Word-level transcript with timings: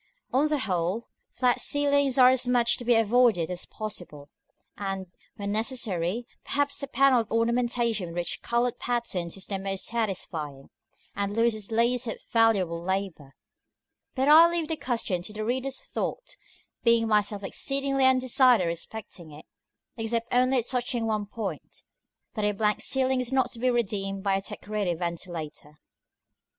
On 0.33 0.47
the 0.47 0.57
whole, 0.57 1.09
flat 1.31 1.61
ceilings 1.61 2.17
are 2.17 2.31
as 2.31 2.47
much 2.47 2.77
to 2.77 2.83
be 2.83 2.95
avoided 2.95 3.51
as 3.51 3.67
possible; 3.67 4.31
and, 4.75 5.05
when 5.35 5.51
necessary, 5.51 6.25
perhaps 6.43 6.81
a 6.81 6.87
panelled 6.87 7.29
ornamentation 7.29 8.07
with 8.07 8.15
rich 8.15 8.39
colored 8.41 8.79
patterns 8.79 9.37
is 9.37 9.45
the 9.45 9.59
most 9.59 9.85
satisfying, 9.85 10.71
and 11.15 11.35
loses 11.35 11.71
least 11.71 12.07
of 12.07 12.19
valuable 12.33 12.81
labor. 12.81 13.35
But 14.15 14.27
I 14.27 14.49
leave 14.49 14.69
the 14.69 14.75
question 14.75 15.21
to 15.21 15.33
the 15.33 15.45
reader's 15.45 15.77
thought, 15.79 16.35
being 16.83 17.07
myself 17.07 17.43
exceedingly 17.43 18.03
undecided 18.03 18.65
respecting 18.65 19.29
it: 19.29 19.45
except 19.97 20.29
only 20.33 20.63
touching 20.63 21.05
one 21.05 21.27
point 21.27 21.83
that 22.33 22.43
a 22.43 22.53
blank 22.53 22.81
ceiling 22.81 23.21
is 23.21 23.31
not 23.31 23.51
to 23.51 23.59
be 23.59 23.69
redeemed 23.69 24.23
by 24.23 24.35
a 24.35 24.41
decorated 24.41 24.97
ventilator.§ 24.97 25.67
IV. 25.73 25.77